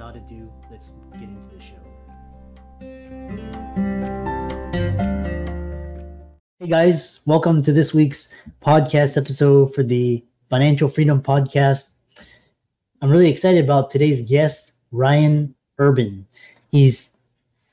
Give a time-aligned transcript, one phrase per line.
[0.00, 1.76] Without ado, let's get into the show.
[6.58, 11.96] Hey guys, welcome to this week's podcast episode for the Financial Freedom Podcast.
[13.02, 16.26] I'm really excited about today's guest, Ryan Urban.
[16.70, 17.20] He's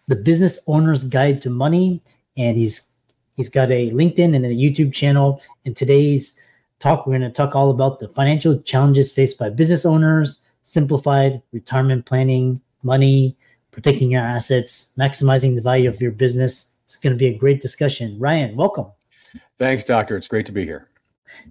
[0.07, 2.01] the business owner's guide to money,
[2.35, 2.91] and he's
[3.37, 5.41] he's got a LinkedIn and a YouTube channel.
[5.63, 6.43] And today's
[6.79, 11.41] talk, we're going to talk all about the financial challenges faced by business owners, simplified
[11.53, 13.37] retirement planning, money,
[13.71, 16.77] protecting your assets, maximizing the value of your business.
[16.83, 18.19] It's going to be a great discussion.
[18.19, 18.87] Ryan, welcome.
[19.57, 20.17] Thanks, Doctor.
[20.17, 20.89] It's great to be here.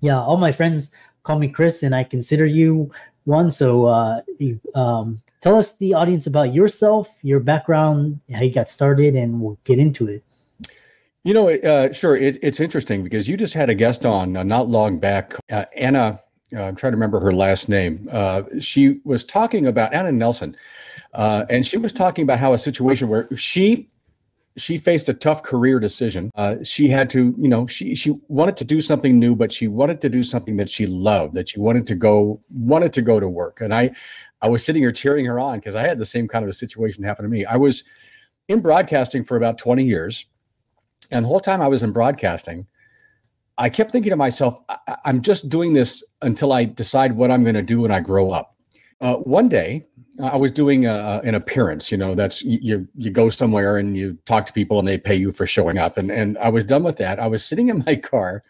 [0.00, 2.90] Yeah, all my friends call me Chris, and I consider you
[3.24, 3.50] one.
[3.50, 8.68] So, uh, you, um, tell us the audience about yourself, your background, how you got
[8.68, 10.22] started, and we'll get into it.
[11.24, 12.16] You know, uh, sure.
[12.16, 15.64] It, it's interesting because you just had a guest on uh, not long back, uh,
[15.74, 16.20] Anna.
[16.54, 18.08] Uh, I'm trying to remember her last name.
[18.10, 20.56] Uh, she was talking about Anna Nelson,
[21.14, 23.88] uh, and she was talking about how a situation where she
[24.58, 26.30] she faced a tough career decision.
[26.64, 30.00] she had to, you know, she she wanted to do something new, but she wanted
[30.00, 31.34] to do something that she loved.
[31.34, 33.60] That she wanted to go wanted to go to work.
[33.60, 33.90] And I
[34.40, 36.54] I was sitting here cheering her on because I had the same kind of a
[36.54, 37.44] situation happen to me.
[37.44, 37.84] I was
[38.48, 40.26] in broadcasting for about 20 years
[41.10, 42.66] and the whole time I was in broadcasting,
[43.58, 47.42] I kept thinking to myself, I- am just doing this until I decide what I'm
[47.42, 48.54] going to do when I grow up.
[49.00, 49.86] Uh, one day,
[50.22, 51.92] I was doing a, an appearance.
[51.92, 55.14] You know, that's you you go somewhere and you talk to people and they pay
[55.14, 55.98] you for showing up.
[55.98, 57.18] And and I was done with that.
[57.20, 58.42] I was sitting in my car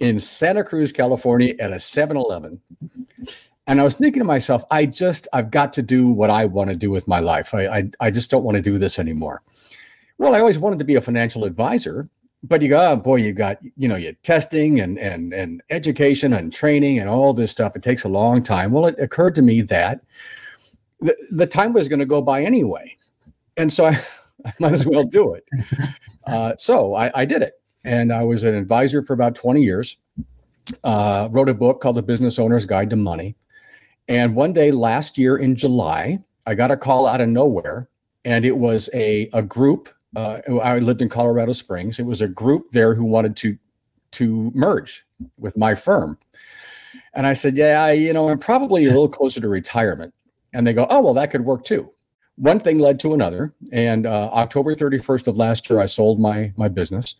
[0.00, 2.60] in Santa Cruz, California, at a 7-Eleven,
[3.66, 6.70] and I was thinking to myself, I just I've got to do what I want
[6.70, 7.54] to do with my life.
[7.54, 9.42] I I, I just don't want to do this anymore.
[10.18, 12.08] Well, I always wanted to be a financial advisor,
[12.44, 16.34] but you got, oh boy, you got, you know, you testing and and and education
[16.34, 17.74] and training and all this stuff.
[17.74, 18.70] It takes a long time.
[18.70, 20.02] Well, it occurred to me that
[21.00, 22.96] the, the time was going to go by anyway,
[23.56, 23.96] and so I,
[24.44, 25.44] I might as well do it.
[26.26, 29.98] Uh, so I, I did it, and I was an advisor for about twenty years.
[30.82, 33.36] Uh, wrote a book called The Business Owner's Guide to Money,
[34.08, 37.90] and one day last year in July, I got a call out of nowhere,
[38.24, 41.98] and it was a a group uh, I lived in Colorado Springs.
[41.98, 43.56] It was a group there who wanted to
[44.12, 45.04] to merge
[45.38, 46.18] with my firm,
[47.14, 50.14] and I said, "Yeah, I, you know, I'm probably a little closer to retirement."
[50.52, 51.90] And they go, "Oh, well, that could work too."
[52.36, 56.52] One thing led to another, and uh, October 31st of last year, I sold my
[56.56, 57.16] my business,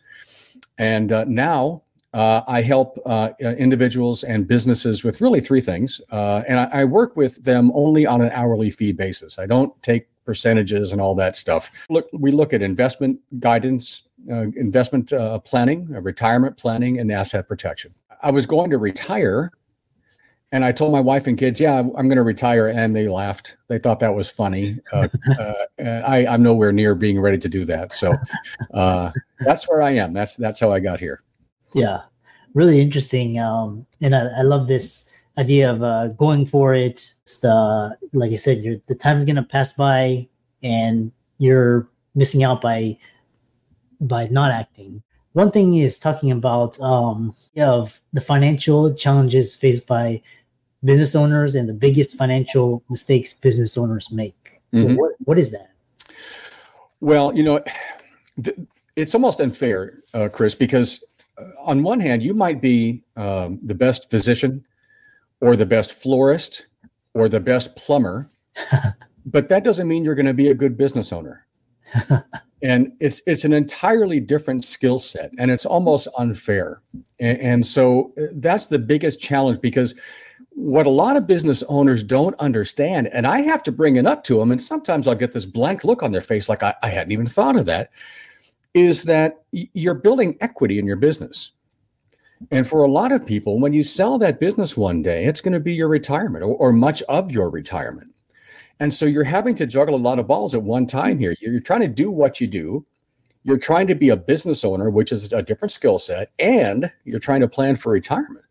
[0.77, 1.83] and uh, now
[2.15, 6.85] uh, I help uh, individuals and businesses with really three things, uh, and I, I,
[6.85, 9.37] work with them only on an hourly fee basis.
[9.37, 11.85] I don't take percentages and all that stuff.
[11.89, 17.49] Look, we look at investment guidance, uh, investment uh, planning, uh, retirement planning, and asset
[17.49, 17.93] protection.
[18.23, 19.51] I was going to retire,
[20.53, 23.09] and I told my wife and kids, "Yeah, I'm, I'm going to retire," and they
[23.09, 23.57] laughed.
[23.67, 24.79] They thought that was funny.
[24.93, 27.91] Uh, uh, I, am nowhere near being ready to do that.
[27.91, 28.15] So
[28.73, 29.11] uh,
[29.41, 30.13] that's where I am.
[30.13, 31.19] That's that's how I got here.
[31.75, 32.01] Yeah,
[32.53, 33.37] really interesting.
[33.37, 37.13] Um, and I, I love this idea of uh, going for it.
[37.43, 40.27] Uh, like I said, you're, the time's gonna pass by,
[40.63, 42.97] and you're missing out by
[43.99, 45.03] by not acting.
[45.33, 50.21] One thing is talking about um, of the financial challenges faced by
[50.85, 54.61] business owners and the biggest financial mistakes business owners make.
[54.73, 54.95] Mm-hmm.
[54.95, 55.71] What, what is that?
[57.01, 57.63] Well, you know,
[58.95, 61.03] it's almost unfair, uh, Chris, because
[61.59, 64.65] on one hand, you might be um, the best physician
[65.41, 66.67] or the best florist
[67.13, 68.29] or the best plumber,
[69.25, 71.45] but that doesn't mean you're going to be a good business owner.
[72.61, 76.81] and it's it's an entirely different skill set and it's almost unfair.
[77.19, 79.93] And, and so uh, that's the biggest challenge because
[80.55, 84.23] what a lot of business owners don't understand, and I have to bring it up
[84.23, 86.87] to them, and sometimes I'll get this blank look on their face like I, I
[86.87, 87.91] hadn't even thought of that,
[88.75, 91.53] is that you're building equity in your business.
[92.51, 95.53] And for a lot of people, when you sell that business one day, it's going
[95.53, 98.11] to be your retirement or, or, much of your retirement.
[98.81, 101.33] And so you're having to juggle a lot of balls at one time here.
[101.39, 102.85] You're trying to do what you do.
[103.43, 107.19] You're trying to be a business owner, which is a different skill set, and you're
[107.19, 108.43] trying to plan for retirement.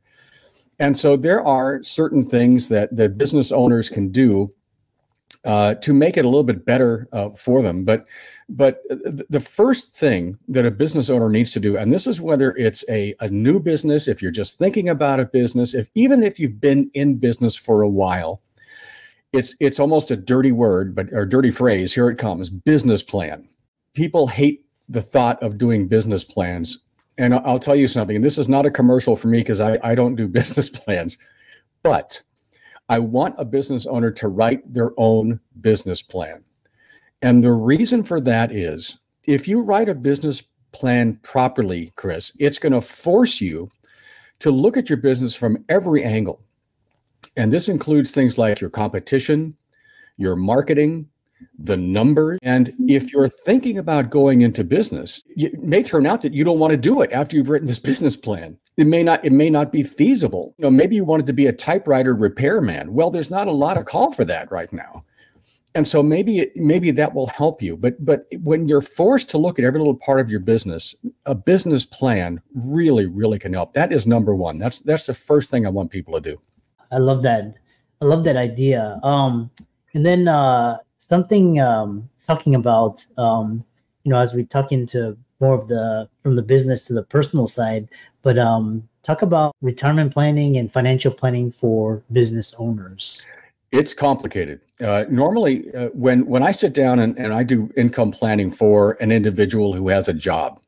[0.78, 4.50] And so there are certain things that the business owners can do
[5.44, 7.84] uh, to make it a little bit better uh, for them.
[7.84, 8.06] But
[8.48, 12.54] but the first thing that a business owner needs to do, and this is whether
[12.56, 16.38] it's a, a new business, if you're just thinking about a business, if even if
[16.38, 18.42] you've been in business for a while,
[19.32, 21.94] it's it's almost a dirty word, but or dirty phrase.
[21.94, 23.48] Here it comes: business plan.
[23.94, 26.80] People hate the thought of doing business plans,
[27.18, 28.16] and I'll tell you something.
[28.16, 31.18] And this is not a commercial for me because I, I don't do business plans,
[31.82, 32.22] but
[32.88, 36.44] I want a business owner to write their own business plan.
[37.22, 42.58] And the reason for that is if you write a business plan properly, Chris, it's
[42.58, 43.70] going to force you
[44.40, 46.42] to look at your business from every angle.
[47.36, 49.56] And this includes things like your competition,
[50.16, 51.08] your marketing,
[51.58, 52.38] the number.
[52.42, 56.58] And if you're thinking about going into business, it may turn out that you don't
[56.58, 58.58] want to do it after you've written this business plan.
[58.76, 60.54] It may not, it may not be feasible.
[60.58, 62.92] You know, maybe you wanted to be a typewriter repairman.
[62.92, 65.02] Well, there's not a lot of call for that right now.
[65.76, 67.76] And so maybe maybe that will help you.
[67.76, 70.94] But but when you're forced to look at every little part of your business,
[71.26, 73.72] a business plan really, really can help.
[73.72, 74.58] That is number one.
[74.58, 76.40] That's that's the first thing I want people to do.
[76.92, 77.54] I love that.
[78.00, 79.00] I love that idea.
[79.02, 79.50] Um,
[79.94, 83.64] and then uh, something um, talking about um,
[84.04, 87.46] you know as we talk into more of the from the business to the personal
[87.46, 87.88] side
[88.22, 93.26] but um, talk about retirement planning and financial planning for business owners
[93.74, 98.10] it's complicated uh, normally uh, when when i sit down and, and i do income
[98.10, 100.60] planning for an individual who has a job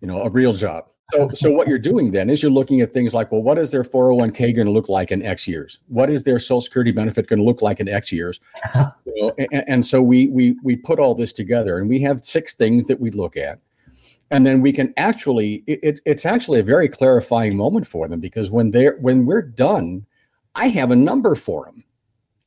[0.00, 2.92] you know a real job so, so what you're doing then is you're looking at
[2.92, 5.78] things like, well, what is their 401k going to look like in X years?
[5.88, 8.40] What is their Social Security benefit going to look like in X years?
[9.04, 12.24] You know, and, and, so we we we put all this together, and we have
[12.24, 13.58] six things that we look at,
[14.30, 18.50] and then we can actually it, it's actually a very clarifying moment for them because
[18.50, 20.06] when they're when we're done,
[20.54, 21.84] I have a number for them,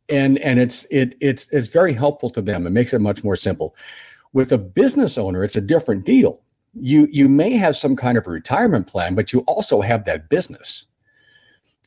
[0.10, 2.66] and and it's it it's it's very helpful to them.
[2.68, 3.76] It makes it much more simple.
[4.34, 6.42] With a business owner, it's a different deal.
[6.74, 10.86] You you may have some kind of retirement plan but you also have that business.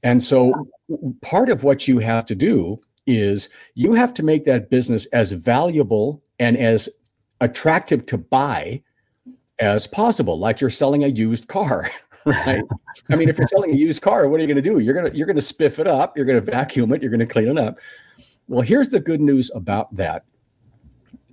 [0.02, 0.68] And so
[1.22, 5.32] part of what you have to do is you have to make that business as
[5.32, 6.88] valuable and as
[7.40, 8.82] attractive to buy
[9.58, 11.86] as possible like you're selling a used car
[12.24, 12.62] right?
[13.10, 14.78] I mean if you're selling a used car what are you going to do?
[14.78, 17.10] You're going to you're going to spiff it up you're going to vacuum it you're
[17.10, 17.78] going to clean it up
[18.48, 20.24] well here's the good news about that.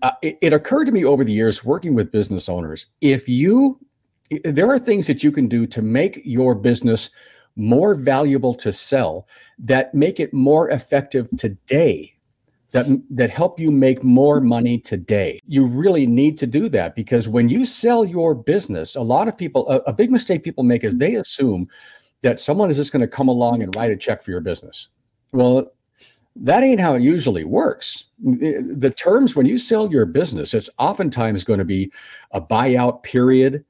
[0.01, 3.79] Uh, it, it occurred to me over the years working with business owners if you
[4.43, 7.09] there are things that you can do to make your business
[7.55, 9.27] more valuable to sell
[9.57, 12.15] that make it more effective today
[12.75, 15.39] that that help you make more money today.
[15.45, 19.37] You really need to do that because when you sell your business a lot of
[19.37, 21.69] people a, a big mistake people make is they assume
[22.21, 24.89] that someone is just going to come along and write a check for your business.
[25.31, 25.71] Well
[26.35, 28.05] that ain't how it usually works.
[28.27, 31.91] Eh, the terms when you sell your business, it's oftentimes going to be
[32.31, 33.63] a buyout period,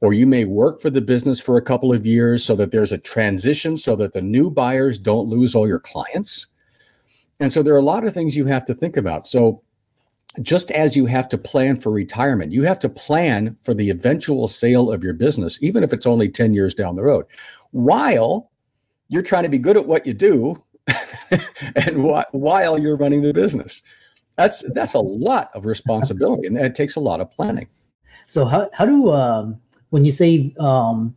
[0.00, 2.92] or you may work for the business for a couple of years so that there's
[2.92, 6.46] a transition so that the new buyers don't lose all your clients.
[7.40, 9.26] And so there are a lot of things you have to think about.
[9.26, 9.62] So
[10.42, 14.48] just as you have to plan for retirement, you have to plan for the eventual
[14.48, 17.26] sale of your business, even if it's only 10 years down the road,
[17.70, 18.50] while
[19.08, 20.63] you're trying to be good at what you do
[21.76, 23.82] and wh- while you're running the business.
[24.36, 27.68] That's that's a lot of responsibility, and it takes a lot of planning.
[28.26, 31.14] So how how do um, when you say um,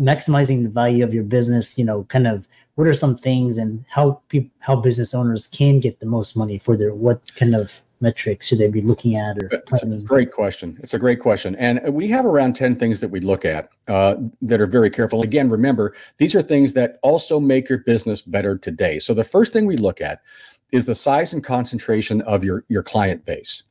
[0.00, 3.84] maximizing the value of your business, you know, kind of what are some things and
[3.88, 4.20] how
[4.60, 8.58] how business owners can get the most money for their what kind of metrics should
[8.58, 9.36] they be looking at?
[9.38, 10.78] Or it's a great question.
[10.82, 14.16] It's a great question, and we have around ten things that we look at uh,
[14.42, 15.22] that are very careful.
[15.22, 18.98] Again, remember these are things that also make your business better today.
[18.98, 20.20] So the first thing we look at
[20.72, 23.62] is the size and concentration of your your client base.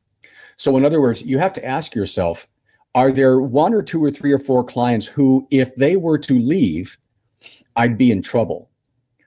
[0.57, 2.47] So in other words, you have to ask yourself:
[2.93, 6.39] Are there one or two or three or four clients who, if they were to
[6.39, 6.97] leave,
[7.75, 8.69] I'd be in trouble?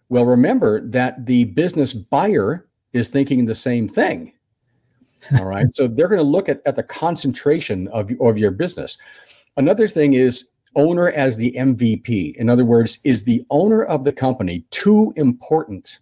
[0.09, 4.33] Well, remember that the business buyer is thinking the same thing
[5.39, 5.73] all right.
[5.73, 8.99] so they're going to look at, at the concentration of, of your business.
[9.57, 12.37] Another thing is owner as the MVP.
[12.37, 15.99] In other words, is the owner of the company too important?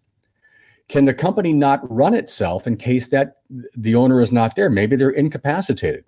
[0.89, 3.39] Can the company not run itself in case that
[3.77, 4.71] the owner is not there?
[4.71, 6.05] Maybe they're incapacitated.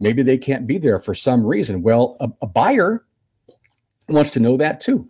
[0.00, 1.82] Maybe they can't be there for some reason.
[1.82, 3.04] Well, a, a buyer
[4.08, 5.08] wants to know that too.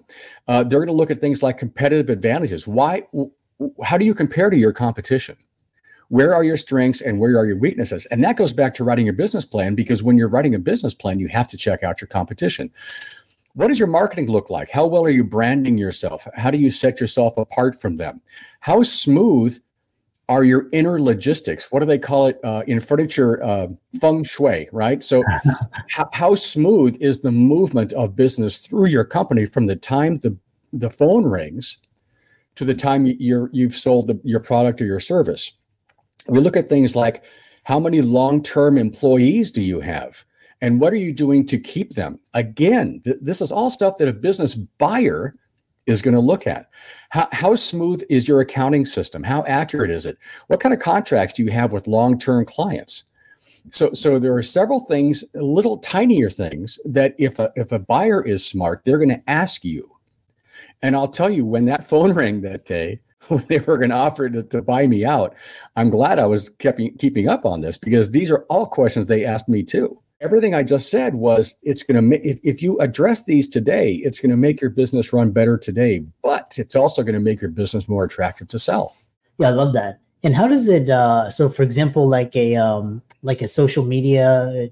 [0.48, 2.66] Uh, they're going to look at things like competitive advantages.
[2.66, 3.06] Why?
[3.84, 5.36] How do you compare to your competition?
[6.08, 9.06] Where are your strengths and where are your weaknesses and that goes back to writing
[9.06, 12.00] your business plan because when you're writing a business plan you have to check out
[12.00, 12.70] your competition
[13.54, 16.70] what does your marketing look like how well are you branding yourself how do you
[16.70, 18.20] set yourself apart from them
[18.60, 19.58] how smooth
[20.28, 21.70] are your inner logistics.
[21.70, 23.42] What do they call it uh, in furniture?
[23.42, 23.68] Uh,
[24.00, 25.02] feng shui, right?
[25.02, 25.22] So,
[25.88, 30.36] how, how smooth is the movement of business through your company from the time the
[30.72, 31.78] the phone rings
[32.56, 35.52] to the time you're you've sold the, your product or your service?
[36.28, 37.25] We look at things like
[37.64, 40.25] how many long term employees do you have?
[40.61, 42.18] And what are you doing to keep them?
[42.35, 45.35] Again, th- this is all stuff that a business buyer
[45.87, 46.68] is going to look at.
[47.11, 49.23] How, how smooth is your accounting system?
[49.23, 50.18] How accurate is it?
[50.49, 53.04] What kind of contracts do you have with long term clients?
[53.71, 58.25] So, so there are several things, little tinier things that if a, if a buyer
[58.25, 59.90] is smart, they're going to ask you.
[60.83, 63.96] And I'll tell you, when that phone rang that day, when they were going to
[63.96, 65.35] offer to, buy me out,
[65.76, 69.25] I'm glad I was keeping keeping up on this because these are all questions they
[69.25, 72.78] asked me too everything I just said was it's going to make, if, if you
[72.78, 77.02] address these today, it's going to make your business run better today, but it's also
[77.02, 78.96] going to make your business more attractive to sell.
[79.38, 80.00] Yeah, I love that.
[80.23, 84.70] And how does it, uh, so for example, like a, um, like a social media,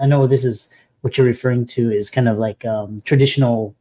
[0.00, 3.74] I know this is what you're referring to is kind of like, um, traditional,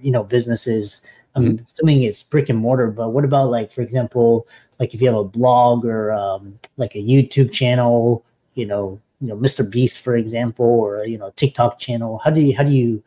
[0.00, 1.06] you know, businesses.
[1.36, 1.64] I'm mm-hmm.
[1.66, 4.48] assuming it's brick and mortar, but what about like, for example,
[4.80, 8.24] like if you have a blog or, um, like a YouTube channel,
[8.54, 9.68] you know, you know Mr.
[9.68, 12.20] Beast, for example, or you know TikTok channel?
[12.24, 13.02] How do you how do you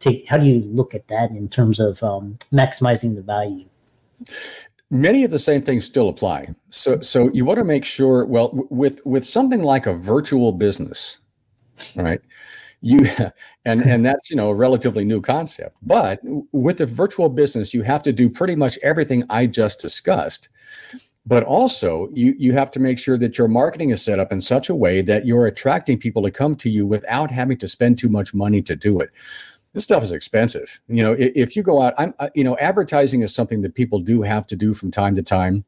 [0.00, 3.66] take how do you look at that in terms of um, maximizing the value?
[4.90, 6.48] Many of the same things still apply.
[6.70, 8.24] So so you want to make sure.
[8.24, 11.18] Well, with with something like a virtual business,
[11.96, 12.20] right?
[12.80, 13.06] You
[13.64, 15.76] and and that's you know a relatively new concept.
[15.82, 16.20] But
[16.52, 20.48] with a virtual business, you have to do pretty much everything I just discussed.
[21.26, 24.40] But also you you have to make sure that your marketing is set up in
[24.40, 27.98] such a way that you're attracting people to come to you without having to spend
[27.98, 29.10] too much money to do it.
[29.74, 30.80] This stuff is expensive.
[30.88, 33.98] You know if, if you go out i'm you know advertising is something that people
[33.98, 35.64] do have to do from time to time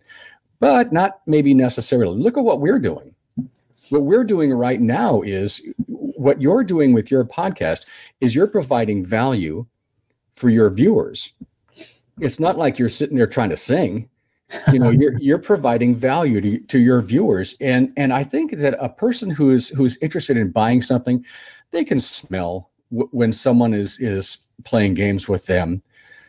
[0.60, 2.16] but not maybe necessarily.
[2.16, 3.14] Look at what we're doing.
[3.88, 5.66] What we're doing right now is
[6.20, 7.86] what you're doing with your podcast
[8.20, 9.66] is you're providing value
[10.34, 11.32] for your viewers.
[12.20, 14.08] It's not like you're sitting there trying to sing.
[14.70, 17.56] You know you're you're providing value to, to your viewers.
[17.60, 21.24] And and i think that a person who's who's interested in buying something
[21.70, 25.82] they can smell w- when someone is is playing games with them.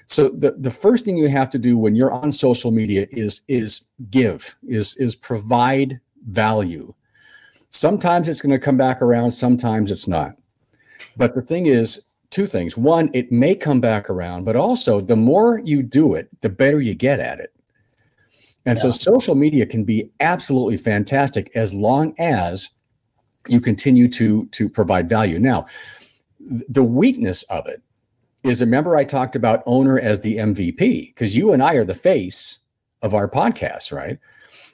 [0.07, 3.41] So the the first thing you have to do when you're on social media is
[3.49, 6.93] is give is is provide value
[7.71, 10.35] sometimes it's going to come back around sometimes it's not
[11.17, 15.15] but the thing is two things one it may come back around but also the
[15.15, 17.51] more you do it the better you get at it
[18.65, 18.81] and yeah.
[18.83, 22.69] so social media can be absolutely fantastic as long as
[23.47, 25.39] you continue to to provide value.
[25.39, 25.65] Now,
[26.39, 27.81] the weakness of it
[28.43, 31.93] is remember I talked about owner as the MVP because you and I are the
[31.93, 32.59] face
[33.01, 34.19] of our podcast, right?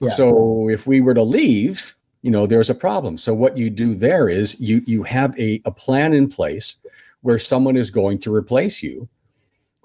[0.02, 0.10] Yeah.
[0.10, 1.94] So if we were to leave,
[2.28, 3.16] you know, there's a problem.
[3.16, 6.76] So what you do there is you you have a, a plan in place
[7.22, 9.08] where someone is going to replace you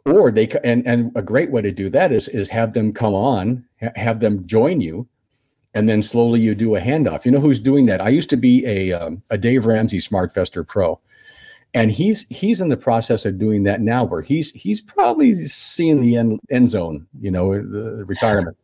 [0.04, 3.14] or they and and a great way to do that is is have them come
[3.14, 5.06] on have them join you
[5.72, 7.24] and then slowly you do a handoff.
[7.24, 8.00] You know who's doing that?
[8.00, 10.98] I used to be a um, a dave ramsey SmartVestor pro
[11.74, 16.00] and he's he's in the process of doing that now where he's he's probably seeing
[16.00, 18.56] the end, end zone you know the retirement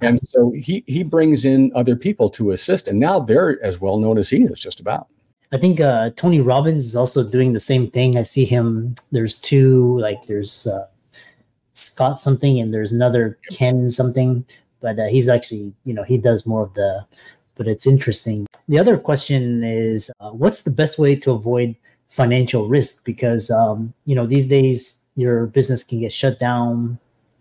[0.00, 3.98] and so he he brings in other people to assist and now they're as well
[3.98, 5.08] known as he is just about
[5.52, 8.16] I think uh, Tony Robbins is also doing the same thing.
[8.16, 8.94] I see him.
[9.10, 10.86] There's two, like there's uh,
[11.74, 14.46] Scott something, and there's another Ken something.
[14.80, 17.04] But uh, he's actually, you know, he does more of the.
[17.54, 18.46] But it's interesting.
[18.66, 21.76] The other question is, uh, what's the best way to avoid
[22.08, 23.04] financial risk?
[23.04, 26.98] Because um, you know these days your business can get shut down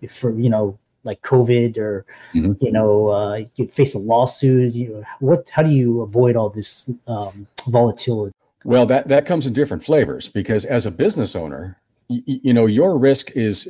[0.10, 2.54] for you know like COVID or mm-hmm.
[2.64, 4.74] you know uh, you face a lawsuit.
[4.74, 5.50] You what?
[5.50, 8.34] How do you avoid all this um, volatility?
[8.64, 11.78] Well, that that comes in different flavors because as a business owner,
[12.10, 13.68] you, know your risk is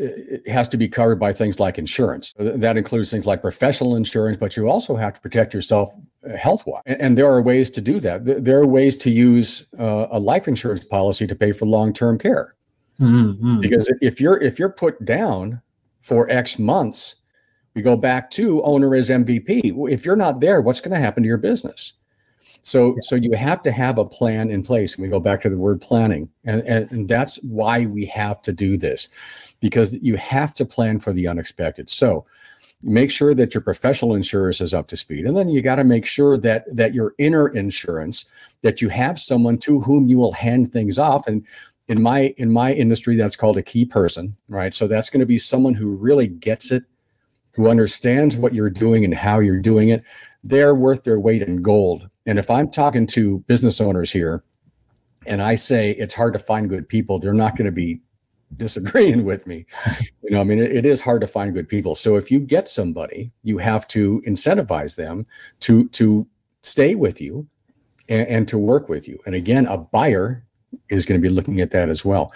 [0.48, 2.34] has to be covered by things like insurance.
[2.38, 5.94] That includes things like professional insurance, but you also have to protect yourself
[6.26, 6.82] uh, health wise.
[6.86, 8.44] And, there are ways to do that.
[8.44, 12.18] There are ways to use uh, a life insurance policy to pay for long term
[12.18, 12.54] care.
[13.00, 13.62] Mm-hmm.
[13.62, 15.62] Because if you're if you're put down
[16.02, 17.21] for X months,
[17.74, 19.92] we go back to owner as MVP.
[19.92, 21.94] If you're not there, what's going to happen to your business?
[22.64, 24.96] So, so you have to have a plan in place.
[24.96, 28.42] And we go back to the word planning, and, and, and that's why we have
[28.44, 29.10] to do this,
[29.60, 31.90] because you have to plan for the unexpected.
[31.90, 32.26] So,
[32.84, 35.84] make sure that your professional insurance is up to speed, and then you got to
[35.84, 38.30] make sure that that your inner insurance,
[38.62, 41.46] that you have someone to whom you will hand things off, and
[41.88, 44.74] in my in my industry, that's called a key person, right?
[44.74, 46.84] So that's going to be someone who really gets it
[47.54, 50.04] who understands what you're doing and how you're doing it,
[50.44, 52.10] they're worth their weight in gold.
[52.26, 54.44] And if I'm talking to business owners here
[55.28, 58.02] and I say it's hard to find good people, they're not going to be
[58.58, 59.66] disagreeing with me.
[60.24, 61.96] You know, I mean, it, it is hard to find good people.
[61.96, 65.26] So if you get somebody, you have to incentivize them
[65.62, 66.28] to to
[66.64, 67.48] stay with you
[68.10, 69.20] and, and to work with you.
[69.26, 70.46] And again, a buyer
[70.90, 72.34] is going to be looking at that as well.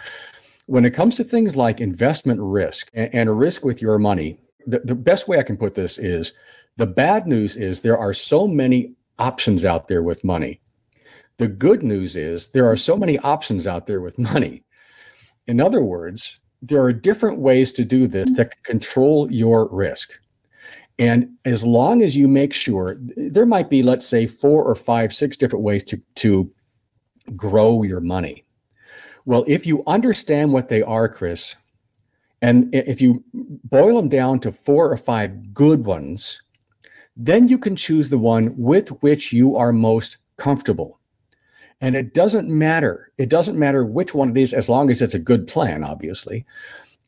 [0.67, 4.79] When it comes to things like investment risk and, and risk with your money, the,
[4.79, 6.33] the best way I can put this is
[6.77, 10.59] the bad news is there are so many options out there with money.
[11.37, 14.63] The good news is there are so many options out there with money.
[15.47, 20.13] In other words, there are different ways to do this to control your risk.
[20.97, 25.13] And as long as you make sure, there might be, let's say, four or five,
[25.13, 26.51] six different ways to, to
[27.35, 28.45] grow your money.
[29.25, 31.55] Well, if you understand what they are, Chris,
[32.45, 36.43] and if you boil them down to four or five good ones,
[37.17, 40.99] then you can choose the one with which you are most comfortable.
[41.81, 43.11] And it doesn't matter.
[43.17, 46.45] It doesn't matter which one it is, as long as it's a good plan, obviously.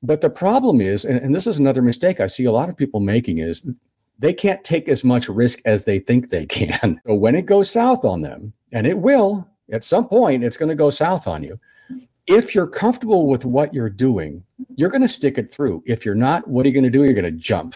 [0.01, 2.75] But the problem is, and, and this is another mistake I see a lot of
[2.75, 3.69] people making, is
[4.17, 6.99] they can't take as much risk as they think they can.
[7.05, 10.69] So when it goes south on them, and it will at some point, it's going
[10.69, 11.59] to go south on you.
[12.27, 14.43] If you're comfortable with what you're doing,
[14.75, 15.81] you're going to stick it through.
[15.85, 17.03] If you're not, what are you going to do?
[17.03, 17.75] You're going to jump,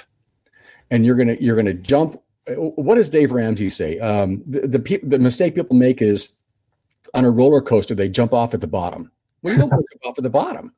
[0.90, 2.18] and you're going to you're going to jump.
[2.48, 4.00] What does Dave Ramsey say?
[4.00, 6.36] Um, the the, the mistake people make is
[7.14, 9.12] on a roller coaster, they jump off at the bottom.
[9.42, 10.74] Well, you don't want to jump off at the bottom.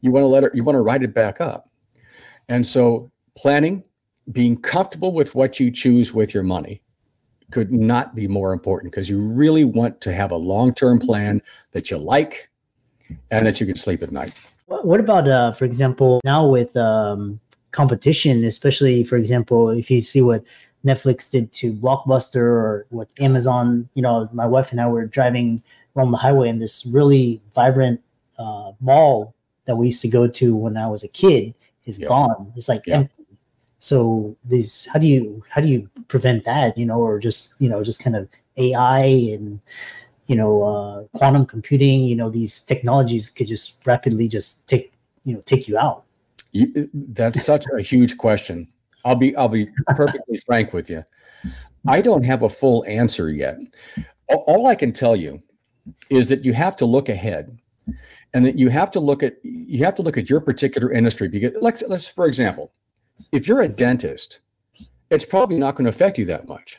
[0.00, 1.68] You want to let it, you want to ride it back up.
[2.48, 3.84] And so planning,
[4.32, 6.82] being comfortable with what you choose with your money
[7.50, 11.40] could not be more important because you really want to have a long-term plan
[11.72, 12.48] that you like
[13.30, 14.32] and that you can sleep at night.
[14.66, 20.22] What about, uh, for example, now with um, competition, especially, for example, if you see
[20.22, 20.42] what
[20.84, 25.62] Netflix did to Blockbuster or what Amazon, you know, my wife and I were driving
[25.94, 28.00] on the highway in this really vibrant
[28.38, 29.34] uh, mall
[29.66, 31.54] that we used to go to when I was a kid
[31.84, 32.08] is yeah.
[32.08, 32.52] gone.
[32.56, 32.98] It's like yeah.
[32.98, 33.24] empty.
[33.78, 36.76] So these, how do you how do you prevent that?
[36.76, 39.04] You know, or just you know, just kind of AI
[39.34, 39.60] and
[40.26, 42.04] you know, uh, quantum computing.
[42.04, 44.92] You know, these technologies could just rapidly just take
[45.24, 46.04] you know take you out.
[46.94, 48.68] That's such a huge question.
[49.04, 51.04] I'll be I'll be perfectly frank with you.
[51.88, 53.60] I don't have a full answer yet.
[54.28, 55.40] All, I can tell you
[56.10, 57.56] is that you have to look ahead
[58.34, 61.28] and that you have to look at you have to look at your particular industry
[61.28, 62.72] because let's let's for example
[63.30, 64.40] if you're a dentist
[65.10, 66.76] it's probably not going to affect you that much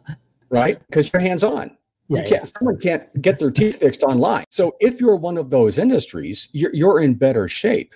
[0.50, 1.74] right because you're hands on
[2.18, 5.78] you can't, someone can't get their teeth fixed online so if you're one of those
[5.78, 7.94] industries you're, you're in better shape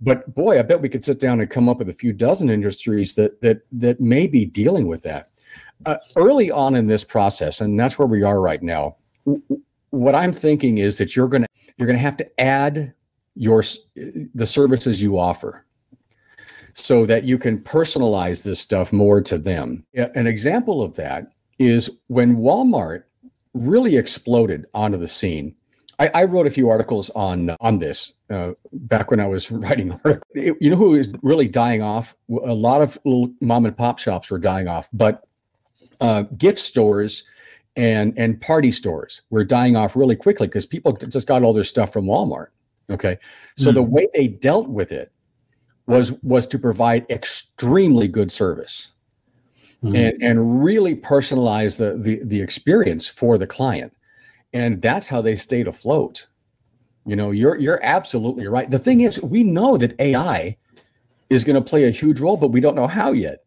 [0.00, 2.50] but boy, I bet we could sit down and come up with a few dozen
[2.50, 5.28] industries that that that may be dealing with that
[5.86, 8.96] uh, early on in this process, and that's where we are right now.
[9.90, 12.94] What I'm thinking is that you're gonna you're gonna have to add
[13.34, 13.62] your
[14.34, 15.66] the services you offer
[16.74, 19.84] so that you can personalize this stuff more to them.
[19.94, 23.04] An example of that is when Walmart
[23.54, 25.54] really exploded onto the scene
[25.98, 29.92] I, I, wrote a few articles on on this uh, back when I was writing
[29.92, 30.24] articles.
[30.34, 32.16] You know who is really dying off?
[32.28, 35.26] A lot of little mom and pop shops were dying off, but
[36.00, 37.24] uh, gift stores
[37.76, 41.64] and and party stores were dying off really quickly because people just got all their
[41.64, 42.48] stuff from Walmart.
[42.90, 43.18] Okay,
[43.56, 43.74] so mm.
[43.74, 45.12] the way they dealt with it
[45.86, 48.92] was was to provide extremely good service
[49.82, 49.96] mm.
[49.96, 53.94] and and really personalize the the the experience for the client.
[54.54, 56.26] And that's how they stayed afloat.
[57.06, 58.70] You know you're you're absolutely right.
[58.70, 60.56] The thing is we know that ai
[61.30, 63.44] is going to play a huge role but we don't know how yet.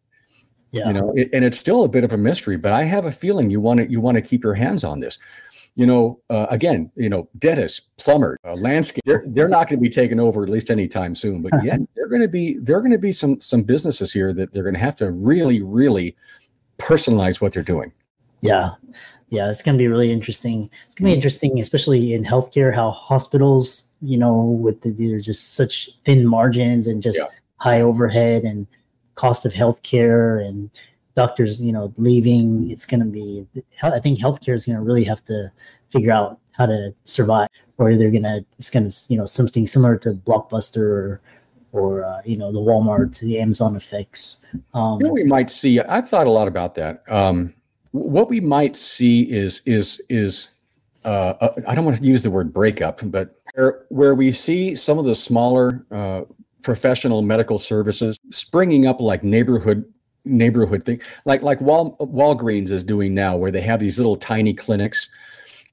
[0.72, 0.88] Yeah.
[0.88, 3.12] you know it, and it's still a bit of a mystery but i have a
[3.12, 5.18] feeling you want to you want to keep your hands on this
[5.76, 9.82] you know uh, again you know dentists plumber uh, landscape they're, they're not going to
[9.82, 12.90] be taken over at least anytime soon but yeah they're going to be they're going
[12.90, 16.16] to be some some businesses here that they're going to have to really really
[16.78, 17.92] personalize what they're doing
[18.40, 18.70] yeah
[19.28, 20.70] yeah, it's going to be really interesting.
[20.84, 25.18] It's going to be interesting, especially in healthcare, how hospitals, you know, with the, they're
[25.18, 27.26] just such thin margins and just yeah.
[27.56, 28.68] high overhead and
[29.16, 30.70] cost of healthcare and
[31.16, 32.70] doctors, you know, leaving.
[32.70, 33.46] It's going to be,
[33.82, 35.50] I think healthcare is going to really have to
[35.90, 37.48] figure out how to survive,
[37.78, 41.20] or they're going to, it's going to, you know, something similar to Blockbuster or,
[41.72, 44.46] or uh, you know the Walmart, the Amazon effects.
[44.72, 45.78] Um, you know, we might see.
[45.80, 47.02] I've thought a lot about that.
[47.08, 47.52] Um,
[47.90, 50.56] what we might see is is is
[51.04, 54.74] uh, uh, I don't want to use the word breakup, but where, where we see
[54.74, 56.22] some of the smaller uh,
[56.62, 59.84] professional medical services springing up like neighborhood
[60.26, 61.00] neighborhood thing.
[61.24, 65.08] Like like Wal, Walgreens is doing now where they have these little tiny clinics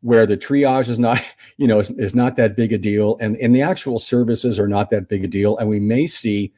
[0.02, 1.20] where the triage is not
[1.58, 4.68] you know is, is not that big a deal and and the actual services are
[4.68, 6.54] not that big a deal and we may see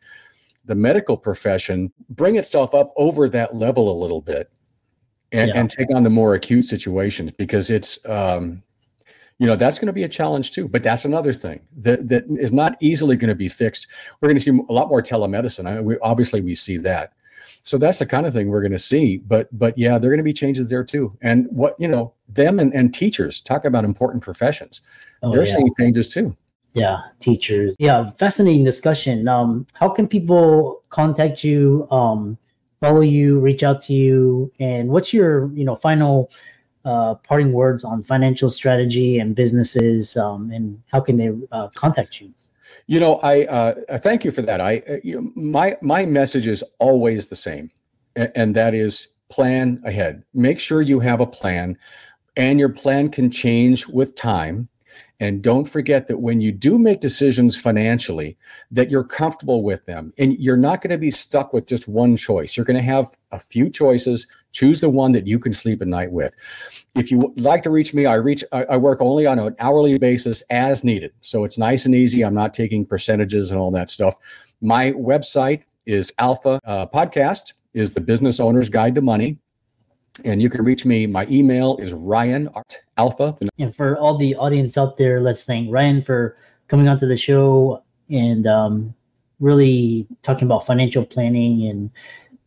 [0.66, 4.52] the medical profession bring itself up over that level a little bit
[5.32, 5.60] and, yeah.
[5.60, 8.64] and take on the more acute situations because it's um,
[9.38, 12.24] you know that's going to be a challenge too but that's another thing that that
[12.40, 13.88] is not easily going to be fixed.
[14.22, 15.68] We're going to see a lot more telemedicine.
[15.68, 17.14] I mean, we, obviously we see that
[17.62, 20.14] so that's the kind of thing we're going to see but but yeah there are
[20.14, 21.16] going to be changes there too.
[21.22, 24.82] And what you know them and, and teachers talk about important professions.
[25.22, 25.54] Oh, they're yeah.
[25.54, 26.36] seeing changes too.
[26.74, 27.76] Yeah teachers.
[27.80, 29.28] Yeah fascinating discussion.
[29.28, 32.38] Um how can people contact you um
[32.82, 34.52] follow you reach out to you?
[34.60, 36.32] And what's your you know final
[36.86, 42.22] uh, parting words on financial strategy and businesses, um, and how can they uh, contact
[42.22, 42.32] you?
[42.88, 44.62] You know, I uh, thank you for that.
[44.62, 47.72] I uh, you my my message is always the same,
[48.16, 50.24] and that is plan ahead.
[50.34, 51.78] Make sure you have a plan,
[52.38, 54.70] and your plan can change with time.
[55.20, 58.38] And don't forget that when you do make decisions financially,
[58.72, 60.14] that you're comfortable with them.
[60.18, 62.58] And you're not going to be stuck with just one choice.
[62.58, 64.28] You're going to have a few choices.
[64.52, 66.36] Choose the one that you can sleep at night with.
[66.96, 70.42] If you like to reach me, I reach I, work only on an hourly basis
[70.50, 71.14] as needed.
[71.22, 72.24] So it's nice and easy.
[72.24, 74.16] I'm not taking percentages and all that stuff.
[74.62, 79.38] My website is Alpha uh, Podcast is the business owner's guide to money
[80.24, 81.06] and you can reach me.
[81.08, 83.36] My email is Ryan Art Alpha.
[83.60, 87.84] And for all the audience out there, let's thank Ryan for coming onto the show
[88.10, 88.96] and um,
[89.40, 91.92] really talking about financial planning and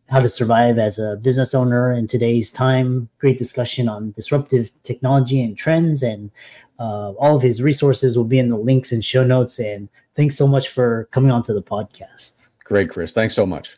[0.08, 3.08] how to survive as a business owner in today's time.
[3.18, 6.30] Great discussion on disruptive technology and trends, and
[6.78, 9.58] uh, all of his resources will be in the links and show notes.
[9.58, 12.48] And thanks so much for coming onto the podcast.
[12.64, 13.12] Great, Chris.
[13.12, 13.77] Thanks so much.